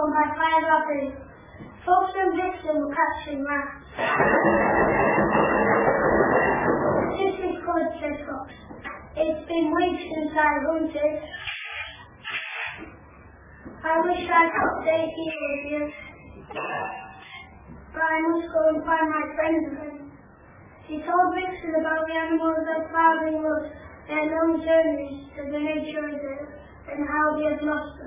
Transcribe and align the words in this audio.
home 0.00 0.12
by 0.16 0.26
five 0.32 0.64
uppers. 0.64 1.12
Fox 1.84 2.12
and 2.16 2.32
Vixen 2.32 2.76
were 2.80 2.94
catching 2.94 3.44
rats. 3.44 3.84
This 7.20 7.36
is 7.36 7.56
good, 7.60 7.86
said 8.00 8.16
Fox. 8.24 8.48
It's 9.16 9.42
been 9.44 9.66
weeks 9.76 10.04
since 10.08 10.32
I 10.32 10.52
hunted. 10.64 11.16
I 13.80 13.94
wish 14.04 14.24
I 14.24 14.44
could 14.48 14.74
stay 14.84 15.04
here 15.04 15.40
with 15.52 15.64
you. 15.68 15.84
But 17.92 18.00
I 18.00 18.18
must 18.28 18.48
go 18.48 18.60
and 18.72 18.84
find 18.84 19.08
my 19.10 19.24
friends 19.36 19.64
again. 19.68 20.12
He 20.88 20.96
told 21.04 21.34
Vixen 21.36 21.74
about 21.76 22.08
the 22.08 22.14
animals 22.16 22.60
that 22.64 22.88
plowing 22.88 23.42
was 23.44 23.68
their 24.08 24.24
long 24.32 24.64
journeys 24.64 25.28
to 25.36 25.42
the 25.52 25.60
nature 25.60 26.02
reserve 26.02 26.48
and 26.88 27.04
how 27.04 27.36
they 27.36 27.52
had 27.52 27.62
lost 27.62 27.99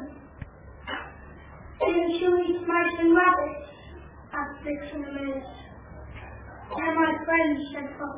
eat 2.16 2.67
mice 2.67 2.95
and 2.99 3.16
rabbits? 3.16 3.66
asked 4.34 4.62
Vixen 4.63 5.04
amazed. 5.04 5.55
They're 6.77 6.95
my 6.95 7.13
friends, 7.26 7.59
said 7.73 7.90
Fox. 7.98 8.17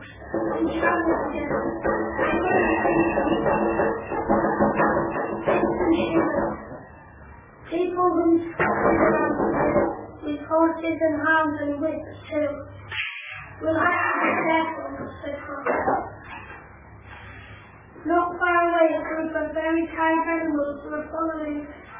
We 0.59 0.79
travel 0.79 1.15
together. 1.31 1.61
People 7.71 8.09
who 8.15 8.27
with 10.23 10.41
horses 10.47 10.97
and 11.01 11.15
hounds 11.21 11.57
and 11.61 11.81
whips 11.81 12.15
too. 12.29 12.51
We'll 13.61 13.79
have 13.79 14.11
to 14.11 14.25
be 14.25 14.31
careful, 14.43 14.87
said 15.23 15.37
Fox. 15.47 15.63
Not 18.05 18.29
far 18.37 18.59
away, 18.69 18.87
a 18.93 19.01
group 19.01 19.33
of 19.35 19.53
very 19.53 19.87
kind 19.87 20.21
animals 20.29 20.83
were 20.85 21.07
following 21.09 21.65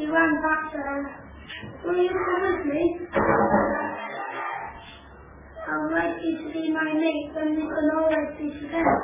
He 0.00 0.06
ran 0.08 0.32
back 0.40 0.72
to 0.72 0.78
her. 0.78 1.12
Will 1.84 2.02
you 2.02 2.08
come 2.08 2.40
with 2.40 2.72
me? 2.72 2.82
I'd 5.68 5.92
like 5.92 6.16
you 6.24 6.38
to 6.40 6.46
be 6.54 6.72
my 6.72 6.88
mate, 6.88 7.28
then 7.36 7.52
we 7.52 7.60
can 7.68 7.90
always 8.00 8.32
be 8.40 8.48
together. 8.48 8.96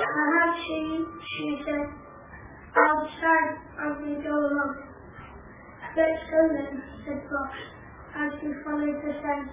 Perhaps 0.00 0.56
she, 0.64 1.04
she 1.28 1.60
said, 1.66 1.84
I'll 2.72 3.04
outside 3.04 3.60
as 3.84 3.94
we 4.00 4.16
go 4.24 4.32
along. 4.32 4.72
Let's 5.92 6.24
go 6.32 6.40
then, 6.56 6.82
said 7.04 7.20
Fox, 7.28 7.52
as 8.16 8.32
we 8.40 8.48
followed 8.64 8.96
the 9.04 9.12
scent. 9.20 9.52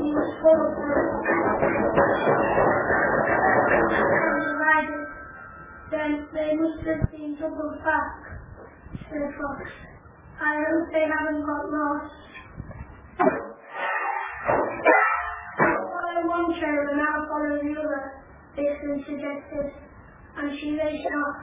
He 0.00 0.08
was 0.08 0.30
full 0.40 0.56
of 0.56 0.72
Then 5.90 6.26
they 6.34 6.50
must 6.58 6.82
have 6.82 7.10
been 7.12 7.36
doubled 7.38 7.78
back, 7.84 8.18
said 9.06 9.30
Fox. 9.38 9.70
I 10.42 10.58
hope 10.66 10.90
they 10.92 11.06
haven't 11.06 11.46
got 11.46 11.70
lost. 11.70 12.10
Follow 15.62 16.26
one 16.26 16.58
trail 16.58 16.90
and 16.90 17.00
I'll 17.00 17.26
follow 17.30 17.54
the 17.62 17.70
other, 17.78 18.02
Vixen 18.56 18.98
suggested, 19.06 19.78
and 20.36 20.58
she 20.58 20.74
raced 20.74 21.06
off. 21.06 21.38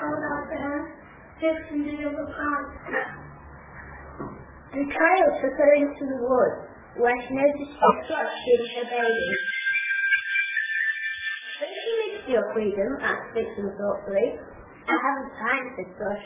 called 0.00 0.24
after 0.32 0.58
her. 0.64 0.96
Vixen 1.40 1.84
did 1.84 2.00
a 2.00 2.08
look. 2.08 2.32
The 4.72 4.84
trail 4.88 5.28
took 5.44 5.56
her 5.60 5.74
into 5.76 6.04
the 6.08 6.24
woods, 6.24 6.72
where 6.96 7.20
she 7.20 7.34
noticed 7.34 7.76
a 7.76 7.90
thrush 8.08 8.32
feeding 8.48 8.72
her 8.80 8.88
baby. 8.88 9.61
Your 12.32 12.48
freedom? 12.56 12.96
asked 13.04 13.36
Vixen 13.36 13.68
thoughtfully. 13.76 14.40
I 14.88 14.96
haven't 14.96 15.36
time, 15.36 15.68
said 15.76 15.90
Thrush. 16.00 16.24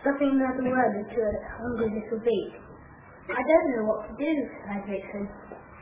Stuffing 0.00 0.32
another 0.32 0.64
word 0.64 0.96
into 0.96 1.20
a 1.20 1.32
hungry 1.60 1.92
little 1.92 2.24
beak. 2.24 2.56
I 3.28 3.42
don't 3.44 3.68
know 3.76 3.84
what 3.84 4.08
to 4.08 4.16
do, 4.16 4.32
cried 4.64 4.88
Vixen. 4.88 5.28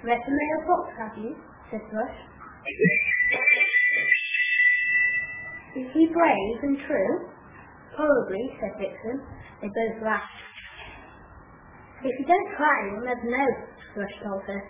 Read 0.02 0.18
the 0.26 0.34
mailbox, 0.34 0.90
have 0.98 1.14
you? 1.22 1.38
said 1.70 1.86
Thrush. 1.94 2.18
Is 5.78 5.86
he 5.94 6.10
brave 6.10 6.58
and 6.66 6.82
true? 6.82 7.30
Probably, 7.94 8.58
said 8.58 8.74
Vixen. 8.82 9.22
They 9.62 9.70
both 9.70 10.02
laughed. 10.02 10.34
If 12.02 12.10
you 12.18 12.26
don't 12.26 12.50
try, 12.58 12.90
you'll 12.90 13.06
never 13.06 13.22
know, 13.22 13.48
Thrush 13.94 14.18
told 14.26 14.42
her. 14.50 14.66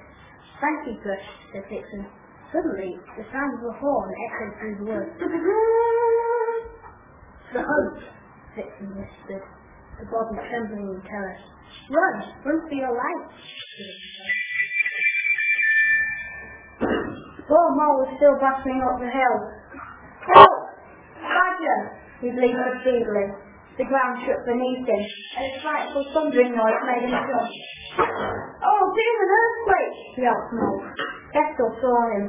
Thank 0.60 0.92
you, 0.92 1.00
Thrush, 1.00 1.28
said 1.56 1.64
Vixen. 1.72 2.17
Suddenly, 2.48 2.96
the 3.12 3.24
sound 3.28 3.60
of 3.60 3.68
a 3.68 3.76
horn 3.76 4.08
echoed 4.08 4.52
through 4.56 4.76
the 4.80 4.86
woods. 4.88 5.12
the 7.52 7.60
hunt, 7.60 8.00
Vixen 8.56 8.88
whispered, 8.96 9.44
the 10.00 10.06
body 10.08 10.40
trembling 10.48 10.96
in 10.96 11.00
terror. 11.04 11.36
Run, 11.92 12.16
run 12.48 12.58
for 12.64 12.72
your 12.72 12.96
life. 12.96 13.28
Poor 17.44 17.68
Mole 17.76 18.00
was 18.00 18.16
still 18.16 18.36
bustling 18.40 18.80
up 18.80 18.96
the 18.96 19.12
hill. 19.12 19.36
Help! 20.32 20.56
Badger! 21.20 21.80
He 22.24 22.32
bleated 22.32 22.80
feebly. 22.80 23.28
The 23.76 23.84
ground 23.84 24.24
shook 24.24 24.40
beneath 24.48 24.88
him, 24.88 25.04
and 25.36 25.44
a 25.52 25.60
frightful 25.60 26.04
thundering 26.16 26.56
noise 26.56 26.80
made 26.88 27.08
him 27.08 27.12
jump. 27.12 27.52
Oh, 28.64 28.82
dear, 28.96 29.16
an 29.20 29.30
earthquake! 29.36 29.96
yelped 30.16 30.52
Mole. 30.56 31.07
Vestal 31.38 31.70
saw 31.78 31.98
him 32.18 32.24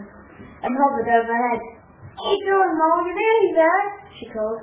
and 0.62 0.72
hovered 0.78 1.09
overhead. 1.09 1.62
You 2.22 2.38
doing, 2.46 2.74
Mole? 2.78 3.09
You 3.09 3.14
nearly 3.18 3.52
there? 3.58 3.86
she 4.22 4.30
called. 4.30 4.62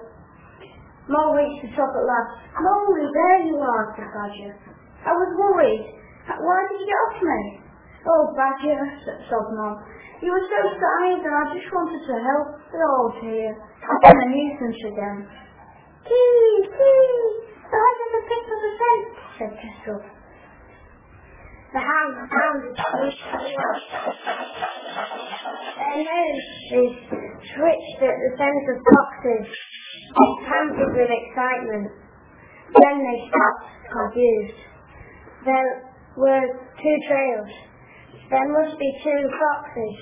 Mole 1.11 1.35
reached 1.35 1.67
the 1.67 1.71
top 1.75 1.91
at 1.91 2.05
last. 2.07 2.31
Mole, 2.63 2.95
there 2.95 3.43
you 3.43 3.59
are, 3.59 3.91
said 3.99 4.07
Badger. 4.15 4.55
I 5.03 5.13
was 5.19 5.31
worried. 5.35 5.83
Why 6.31 6.59
did 6.71 6.79
you 6.79 6.87
get 6.87 7.03
off 7.11 7.19
me? 7.23 7.41
Oh, 8.07 8.23
Badger, 8.39 8.83
sobbed 9.27 9.55
Mole. 9.59 9.83
You 10.23 10.31
were 10.31 10.47
so 10.47 10.61
tired 10.79 11.27
and 11.27 11.35
I 11.35 11.45
just 11.51 11.67
wanted 11.75 12.03
to 12.07 12.15
help. 12.15 12.49
Oh, 12.71 13.05
dear. 13.19 13.51
I've 13.51 14.03
been 14.03 14.15
a 14.15 14.29
nuisance 14.31 14.81
again. 14.95 15.19
Kee, 16.07 16.59
kee. 16.71 17.19
The 17.67 17.77
light 17.77 17.99
of 17.99 18.11
the 18.15 18.21
picked 18.31 18.47
up 18.47 18.61
the 18.63 18.71
scent, 18.79 19.07
said 19.39 19.53
Kestrel. 19.59 20.16
The 21.73 21.83
hound 21.83 22.15
pounded 22.31 22.77
Their 25.77 25.99
noses 26.07 26.93
twitched 27.57 28.01
at 28.03 28.17
the 28.17 28.31
scent 28.39 28.65
of 28.71 28.79
foxes. 28.87 29.47
They 30.15 30.31
panted 30.47 30.91
with 30.95 31.11
excitement. 31.11 31.89
Then 32.71 32.97
they 33.03 33.19
stopped, 33.29 33.67
confused. 33.91 34.61
There 35.45 35.71
were 36.17 36.47
two 36.83 36.97
trails. 37.09 37.51
There 38.31 38.49
must 38.53 38.79
be 38.79 38.91
two 39.03 39.23
foxes. 39.39 39.97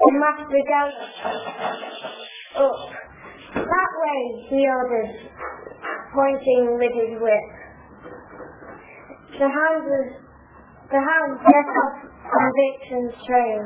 The 0.00 0.12
master 0.12 0.60
galloped 0.68 1.18
up. 2.56 2.80
That 3.54 3.92
way, 4.02 4.20
he 4.48 4.66
ordered, 4.66 5.12
pointing 6.14 6.78
with 6.78 6.92
his 6.92 7.20
whip. 7.20 7.48
The 9.38 9.48
hound 9.48 9.84
was 9.84 10.21
the 10.92 11.00
hound 11.00 11.40
set 11.40 11.68
off 11.80 12.04
on 12.04 12.46
Vixen's 12.52 13.16
trail. 13.24 13.64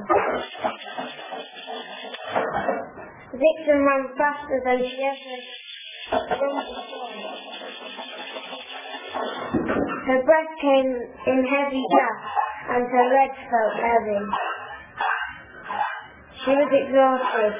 Vixen 3.35 3.79
ran 3.83 4.03
faster 4.15 4.59
than 4.63 4.79
she 4.79 4.95
ever 5.03 5.39
Her 10.07 10.23
breath 10.23 10.53
came 10.63 10.91
in 11.27 11.39
heavy 11.51 11.83
gasps 11.91 12.31
and 12.71 12.87
her 12.87 13.07
legs 13.11 13.41
felt 13.51 13.75
heavy. 13.75 14.23
She 16.45 16.51
was 16.55 16.71
exhausted. 16.71 17.55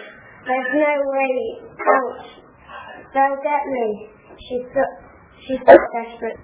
There's 0.47 0.71
no 0.79 0.95
way 1.11 1.35
out. 1.75 2.23
They'll 3.15 3.43
get 3.43 3.67
me. 3.67 4.15
She 4.39 4.63
thought, 4.71 4.95
she 5.43 5.59
thought 5.59 5.87
desperate. 5.91 6.39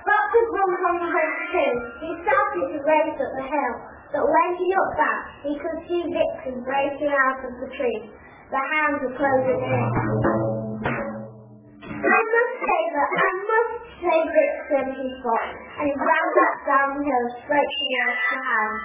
Fox 0.00 0.26
had 0.32 0.48
run 0.48 0.72
from 0.80 0.96
He 1.48 2.12
started 2.12 2.66
to 2.76 2.78
race 2.84 3.16
up 3.16 3.32
the 3.32 3.46
hill, 3.48 3.74
but 4.12 4.20
when 4.20 4.48
he 4.60 4.68
looked 4.68 4.96
back, 5.00 5.22
he 5.48 5.56
could 5.56 5.80
see 5.88 6.04
Vixen 6.04 6.60
breaking 6.60 7.08
out 7.08 7.40
of 7.40 7.52
the 7.64 7.72
tree. 7.72 8.12
The 8.52 8.60
hounds 8.60 9.00
were 9.00 9.16
closing 9.16 9.56
in. 9.56 9.88
I 11.88 12.20
must 12.20 12.54
say 12.60 12.80
that 12.92 13.10
I 13.16 13.30
must 13.48 13.76
say 13.96 14.18
Vixen, 14.28 14.86
he 14.92 15.08
thought, 15.24 15.48
and 15.80 15.88
he 15.88 15.94
ran 15.96 16.26
back 16.36 16.56
down 16.68 16.88
the 17.00 17.04
hill 17.08 17.26
straight 17.40 17.72
towards 17.80 18.20
the 18.28 18.40
hounds. 18.44 18.84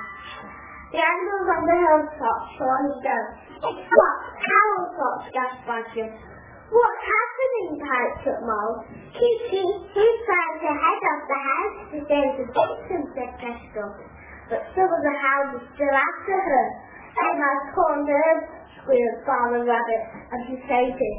The 0.96 1.02
animals 1.04 1.48
on 1.52 1.64
the 1.68 1.78
hilltop 1.84 2.40
saw 2.56 2.72
him 2.80 2.96
go. 3.04 3.18
It's 3.60 3.84
Fox, 3.92 4.16
Carol 4.40 4.84
Fox, 4.96 5.18
gasped 5.36 5.68
Badger. 5.68 6.33
What's 6.70 7.04
happening? 7.04 7.24
up 8.24 8.40
Mole. 8.42 8.76
Kitty, 9.14 9.64
he's 9.94 10.20
trying 10.26 10.58
to 10.64 10.72
head 10.72 11.02
off 11.04 11.22
the 11.28 11.40
house 11.44 11.78
to 11.92 11.98
save 12.08 12.32
the 12.40 12.46
victim, 12.50 13.02
said 13.14 13.32
Kestrel. 13.38 13.92
But 14.50 14.62
some 14.76 14.90
of 14.90 15.02
the 15.04 15.16
hounds 15.20 15.64
still 15.76 15.94
after 15.94 16.36
her. 16.36 16.66
And 17.14 17.40
my 17.40 17.56
poor 17.76 17.94
nerves, 18.04 18.48
squealed 18.82 19.20
Farmer 19.26 19.64
Rabbit, 19.64 20.04
and 20.32 20.42
he 20.50 20.56
fainted. 20.66 21.16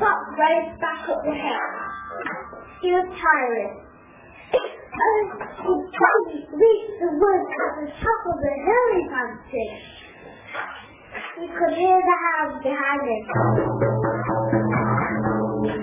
Fox 0.00 0.20
raced 0.34 0.80
back 0.80 1.08
up 1.08 1.20
the 1.22 1.36
hill. 1.36 1.70
He 2.82 2.90
was 2.90 3.08
tired. 3.12 3.72
Oh, 4.50 5.22
he 5.62 5.72
probably 5.94 6.42
reached 6.42 6.96
the 6.98 7.10
woods 7.14 7.48
at 7.54 7.72
the 7.80 7.88
top 8.02 8.20
of 8.26 8.36
the 8.40 8.54
hill, 8.66 8.86
he 8.98 9.02
fancied. 9.08 10.09
He 11.40 11.48
could 11.48 11.72
hear 11.72 11.96
the 11.96 12.18
hounds 12.20 12.60
behind 12.60 13.00
him. 13.00 13.22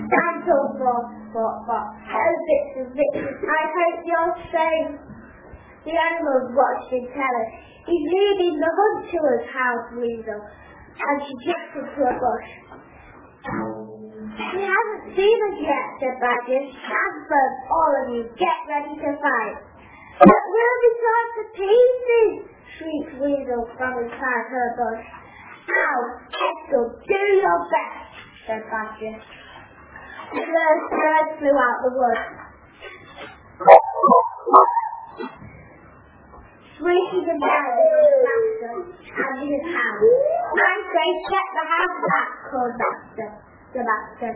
I'm 0.06 0.38
so 0.46 0.54
lost, 0.78 1.10
thought 1.34 1.58
Fox. 1.66 1.98
Oh, 1.98 2.34
Vixen, 2.46 2.94
Vixen, 2.94 3.26
I 3.26 3.62
hope 3.66 3.98
you're 4.06 4.38
safe. 4.54 4.94
The 5.82 5.98
animals 5.98 6.54
watched 6.54 6.94
in 6.94 7.10
terror. 7.10 7.46
He's 7.90 8.06
leading 8.06 8.54
the 8.54 8.70
hunt 8.70 9.10
to 9.10 9.18
us, 9.18 9.42
howled 9.50 9.98
Weasel, 9.98 10.38
and 10.38 11.16
she 11.26 11.34
jumped 11.50 11.74
into 11.74 12.00
a 12.06 12.14
bush. 12.14 12.50
He 14.38 14.62
hasn't 14.62 15.04
seen 15.18 15.38
us 15.42 15.56
yet, 15.58 15.86
said 15.98 16.16
Badger. 16.22 16.70
Hasbird, 16.70 17.52
all 17.66 17.92
of 17.98 18.14
you, 18.14 18.22
get 18.38 18.58
ready 18.70 18.94
to 18.94 19.10
fight. 19.18 19.58
But 20.22 20.42
we'll 20.54 20.78
be 20.86 20.92
torn 21.02 21.26
to 21.34 21.42
pieces, 21.50 22.30
shrieked 22.78 23.14
Weasel 23.26 23.66
from 23.74 24.06
inside 24.06 24.46
her 24.54 24.68
bush. 24.78 25.17
Now, 25.68 25.96
Kestrel, 26.32 26.96
do 27.04 27.20
your 27.36 27.60
best, 27.68 28.08
said 28.48 28.64
Badger. 28.72 29.20
The 30.32 30.44
bird 30.48 31.28
flew 31.36 31.56
out 31.56 31.78
the 31.84 31.92
wood. 31.92 32.20
Sweeties 36.78 37.26
and 37.28 37.40
berries 37.42 37.92
on 38.00 38.16
Master 38.24 38.74
and 39.12 39.36
his 39.44 39.64
hound. 39.68 40.04
I'm 40.56 40.82
going 40.88 41.16
get 41.28 41.48
the 41.52 41.64
house 41.68 41.98
back, 42.00 42.30
called 42.48 42.74
Master, 42.80 43.28
the 43.74 43.82
Master. 43.84 44.32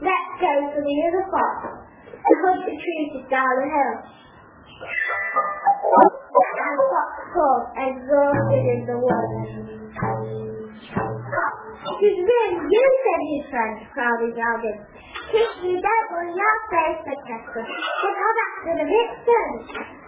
Let's 0.00 0.32
go 0.40 0.52
to 0.72 0.80
the 0.80 0.96
other 1.04 1.24
fox. 1.28 1.56
The 2.06 2.34
hunt 2.48 2.64
retreated 2.64 3.28
down 3.28 3.54
the 3.60 3.68
hill. 3.68 3.96
And 6.62 6.78
Fox 6.92 7.12
called, 7.34 7.66
exhausted 7.76 8.64
in 8.72 8.80
the 8.86 8.96
woods. 8.96 10.51
Is 12.02 12.18
really 12.18 12.58
you, 12.66 12.86
said 12.98 13.22
his 13.30 13.44
friend, 13.46 13.78
crowding 13.94 14.34
round. 14.34 14.66
Kiss 15.30 15.54
you 15.62 15.78
don't 15.78 16.08
want 16.10 16.34
your 16.34 16.56
face, 16.74 16.98
said 17.06 17.20
Kestrel. 17.30 17.62
But 17.62 18.14
I'm 18.18 18.38
after 18.42 18.72
the 18.82 18.86
victim. 18.90 19.46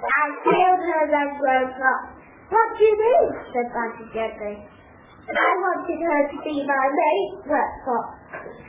I 0.02 0.24
killed 0.42 0.82
her 0.90 1.04
red 1.14 1.30
rose 1.38 1.74
fox. 1.78 2.02
What 2.50 2.68
do 2.74 2.82
you 2.82 2.96
mean? 2.98 3.26
said 3.54 3.70
Badger 3.70 4.10
gently. 4.10 4.54
I 4.58 5.50
wanted 5.62 6.00
her 6.02 6.20
to 6.34 6.38
be 6.42 6.66
my 6.66 6.84
mate, 6.90 7.34
Fox. 7.46 8.04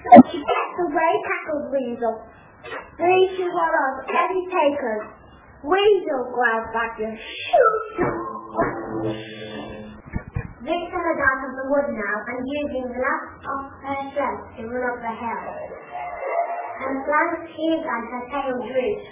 But 0.06 0.22
she 0.30 0.38
gets 0.46 0.78
away, 0.86 1.12
cackled 1.26 1.74
Weasel. 1.74 2.16
Three 2.96 3.26
to 3.42 3.46
one 3.50 3.74
of 3.74 3.94
any 4.06 4.42
takers. 4.54 5.06
Weasel, 5.66 6.30
growled 6.30 6.70
Badger. 6.78 7.18
Vixen 10.66 10.98
was 10.98 11.20
out 11.22 11.42
of 11.46 11.52
the 11.54 11.55
wood 11.70 11.88
now 11.94 12.16
and 12.30 12.40
using 12.46 12.86
the 12.90 13.00
last 13.00 13.30
of 13.44 13.62
her 13.82 14.00
strength 14.12 14.46
to 14.58 14.62
run 14.70 14.84
up 14.86 14.98
the 15.02 15.14
hill. 15.16 15.46
And 16.76 16.96
blank 17.08 17.34
tears 17.56 17.84
and 17.86 18.04
her 18.12 18.24
tail 18.30 18.58
drooped. 18.66 19.08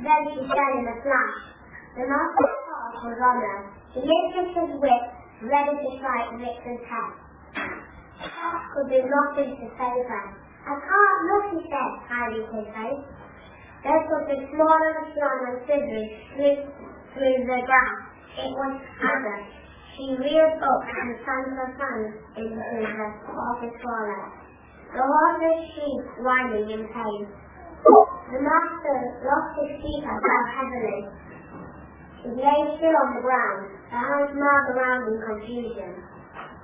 Then 0.00 0.22
she 0.32 0.40
fell 0.48 0.72
in 0.80 0.86
a 0.88 0.96
flash. 1.04 1.38
The 1.96 2.04
master's 2.08 2.56
horse 2.64 2.98
was 3.04 3.18
on 3.20 3.36
her. 3.44 3.58
He 3.92 4.00
lifted 4.00 4.48
his 4.56 4.70
whip, 4.80 5.04
ready 5.44 5.74
to 5.76 5.88
strike 6.00 6.30
Vixen's 6.40 6.84
head. 6.88 7.12
Fox 8.24 8.56
could 8.72 8.88
do 8.88 9.00
nothing 9.04 9.50
to 9.60 9.66
save 9.76 10.04
her. 10.08 10.24
I 10.64 10.74
can't 10.76 11.20
look, 11.28 11.44
he 11.56 11.60
said, 11.68 11.92
hiding 12.08 12.48
his 12.48 12.68
face. 12.72 13.04
There's 13.82 14.06
something 14.12 14.42
small 14.52 14.76
and 14.76 15.08
strong 15.12 15.38
and 15.48 15.56
slippery 15.64 16.04
through, 16.36 16.58
through 17.16 17.38
the 17.48 17.58
grass. 17.64 17.96
It 18.38 18.52
was 18.52 18.74
Adder. 19.00 19.59
She 20.00 20.16
reared 20.16 20.56
up 20.64 20.80
and 20.80 21.12
sank 21.28 21.52
her 21.60 21.76
fangs 21.76 22.16
into 22.32 22.56
her 22.56 23.10
horse's 23.20 23.76
foreleg. 23.84 24.32
The 24.96 25.04
horse's 25.04 25.60
sheep 25.76 26.24
whining 26.24 26.72
in 26.72 26.88
pain. 26.88 27.28
The 27.84 28.40
master 28.40 28.96
lost 29.28 29.60
his 29.60 29.76
and 30.00 30.16
fell 30.24 30.44
heavily. 30.56 31.00
He 32.16 32.28
lay 32.32 32.60
still 32.80 32.96
on 32.96 33.08
the 33.12 33.20
ground. 33.20 33.76
The 33.92 34.00
hounds 34.00 34.32
gnawed 34.40 34.72
around 34.72 35.04
in 35.04 35.20
confusion. 35.20 35.92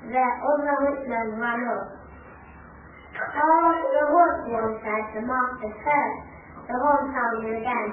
The 0.08 0.16
other 0.16 0.72
huntsmen 0.80 1.36
ran 1.36 1.60
up. 1.76 1.92
Oh, 3.20 3.68
the 3.84 4.04
horse, 4.16 4.40
one 4.48 4.80
said, 4.80 5.04
the 5.12 5.22
master 5.28 5.76
heard. 5.84 6.16
The 6.72 6.76
horn 6.80 7.04
sounded 7.12 7.52
again. 7.52 7.88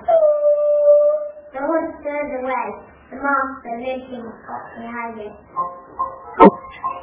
The 1.52 1.60
horse 1.68 1.92
turned 2.00 2.32
away. 2.48 2.93
The 3.14 3.22
master 3.22 3.78
limping 3.78 4.26
up 4.26 4.66
behind 4.74 5.22
it. 5.22 5.36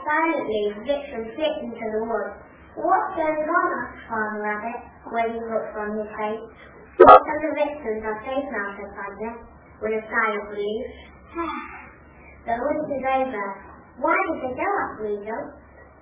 Silently, 0.03 0.65
Vixen 0.83 1.23
slipped 1.39 1.63
into 1.63 1.87
the 1.87 2.03
wood. 2.03 2.35
What's 2.83 3.15
going 3.15 3.47
on? 3.47 3.67
asked 3.79 4.11
Father 4.11 4.43
Rabbit, 4.43 4.79
when 5.07 5.27
he 5.31 5.39
looked 5.39 5.71
from 5.71 6.03
his 6.03 6.11
face. 6.19 6.51
Some 6.99 7.15
of 7.15 7.39
the 7.47 7.51
Vixens 7.55 8.03
are 8.03 8.19
safe 8.27 8.43
now, 8.43 8.75
said 8.75 8.91
Badger, 8.91 9.35
with 9.87 9.95
a 9.95 10.03
sigh 10.11 10.35
of 10.35 10.51
relief. 10.51 10.91
the 12.43 12.59
hunt 12.59 12.91
is 12.91 13.07
over. 13.07 13.47
Why 14.03 14.19
did 14.35 14.51
they 14.51 14.55
go 14.59 14.67
up, 14.67 14.93
Weasel? 14.99 15.43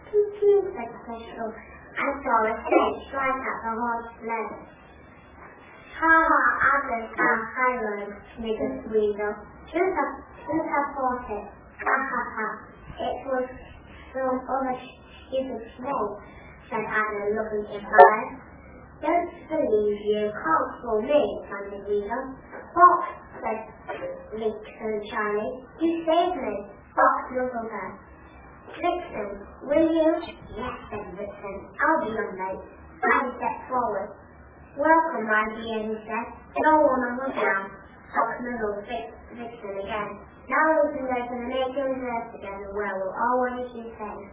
Pew, 0.08 0.72
said 0.72 0.88
Kestrel. 1.04 1.52
I 1.52 2.08
saw 2.24 2.36
a 2.48 2.54
snake 2.64 2.96
strike 3.12 3.44
at 3.44 3.58
the 3.60 3.72
horse's 3.76 4.24
leg. 4.24 4.48
Ha 6.00 6.14
ha, 6.16 6.40
others 6.80 7.12
are 7.12 7.38
highroad, 7.60 8.08
sniggered 8.40 8.88
Weasel. 8.88 9.57
Have, 9.68 10.14
should 10.40 10.64
have 10.64 10.88
fought 10.96 11.28
it. 11.28 11.44
Ha 11.44 11.94
ha 12.08 12.20
ha. 12.32 12.48
It 13.04 13.18
was 13.28 13.46
some 14.16 14.40
other 14.48 14.74
stupid 15.28 15.60
snake, 15.76 16.14
said 16.72 16.88
Anna, 16.88 17.22
looking 17.36 17.68
surprised. 17.68 18.48
Don't 19.04 19.30
believe 19.46 20.00
you 20.08 20.32
can't 20.32 20.68
fool 20.80 21.02
me, 21.04 21.22
thundered 21.46 21.84
Weasel. 21.84 22.24
Fox, 22.72 23.00
said 23.44 23.60
Vixen 24.40 24.94
shyly. 25.12 25.48
You 25.84 25.90
saved 26.02 26.40
me. 26.40 26.54
Fox 26.96 27.14
nuzzled 27.36 27.70
her. 27.70 27.88
Vixen, 28.72 29.30
will 29.68 29.88
you? 29.92 30.10
Yes, 30.56 30.76
said 30.90 31.06
Vixen. 31.12 31.56
I'll 31.76 32.08
be 32.08 32.10
your 32.16 32.32
mate. 32.34 32.64
I 33.04 33.30
stepped 33.36 33.68
forward. 33.68 34.16
Welcome, 34.80 35.28
my 35.28 35.44
dear, 35.60 35.92
he 35.92 35.94
said. 36.08 36.26
No 36.56 36.88
one 36.88 37.02
on 37.04 37.16
the 37.22 37.30
ground. 37.36 37.77
Fox 38.14 38.28
nuzzled 38.40 38.84
Vixen 39.36 39.74
again. 39.84 40.10
Now 40.48 40.80
we 40.80 40.96
can 40.96 41.04
go 41.04 41.18
to 41.20 41.34
the 41.36 41.48
nature 41.52 41.84
reserve 41.92 42.32
together 42.32 42.72
where 42.72 42.96
we'll 42.96 43.12
always 43.12 43.68
be 43.68 43.84
safe. 44.00 44.28